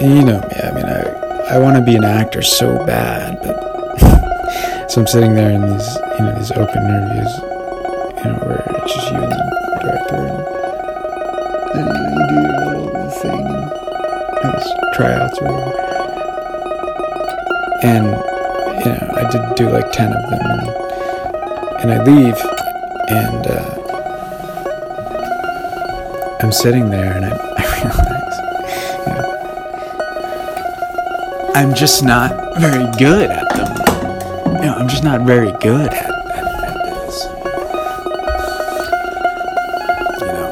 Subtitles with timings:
[0.00, 0.56] you know me.
[0.56, 1.02] I mean, I
[1.50, 3.56] I want to be an actor so bad, but
[4.90, 7.32] so I'm sitting there in these you know these open interviews,
[8.18, 10.40] you know, where it's just you and the director, and,
[11.76, 11.86] and
[12.16, 13.44] you, do your little thing
[14.42, 14.54] and
[14.94, 15.76] tryouts or whatever.
[17.82, 18.06] And
[18.84, 20.68] you know, I did do like ten of them, and,
[21.80, 22.38] and I leave,
[23.08, 23.76] and uh,
[26.40, 27.49] I'm sitting there, and I,
[31.60, 33.68] I'm just not very good at them.
[34.56, 37.24] You know, I'm just not very good at, at, at this.
[40.20, 40.50] You know.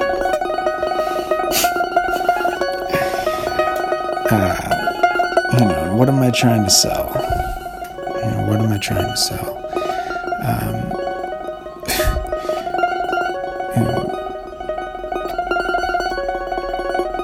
[5.50, 7.08] Uh, what am I trying to sell?
[8.22, 9.56] You know, what am I trying to sell?
[10.44, 10.74] Um,
[13.74, 14.04] you know,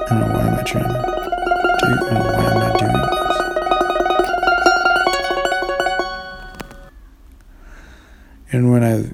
[0.01, 0.89] I don't know, what am I trying to
[2.39, 2.44] do?
[8.55, 9.11] And when I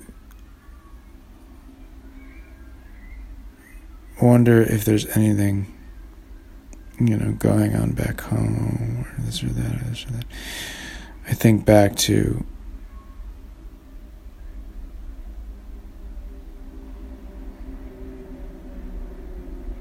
[4.24, 5.66] wonder if there's anything,
[7.00, 10.26] you know, going on back home or this or that or this or that,
[11.28, 12.46] I think back to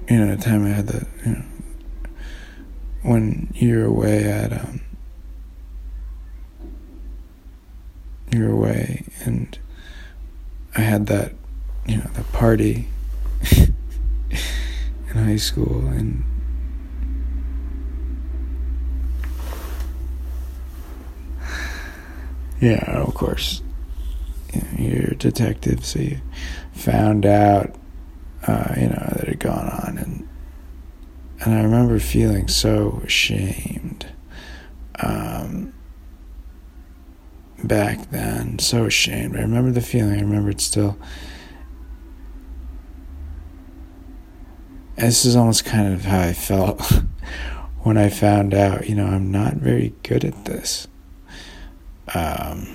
[0.08, 1.44] you know, the time I had the, you know,
[3.03, 4.81] when you're away at, um,
[8.32, 9.58] you're away and
[10.76, 11.32] I had that,
[11.86, 12.88] you know, the party
[13.50, 15.86] in high school.
[15.86, 16.24] And
[22.60, 23.62] yeah, of course,
[24.52, 26.20] you you're a detective, so you
[26.72, 27.74] found out
[28.46, 30.28] uh, you know, that had gone on, and
[31.40, 34.06] and I remember feeling so ashamed
[34.98, 35.72] um,
[37.70, 39.36] back then, so ashamed.
[39.36, 40.19] I remember the feeling.
[40.19, 40.98] I remember it still.
[44.97, 46.82] This is almost kind of how I felt
[47.82, 48.88] when I found out.
[48.88, 50.88] You know, I'm not very good at this.
[52.12, 52.66] Um,